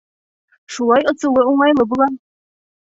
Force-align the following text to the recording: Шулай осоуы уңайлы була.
Шулай 0.77 1.07
осоуы 1.13 1.47
уңайлы 1.53 1.89
була. 1.95 2.13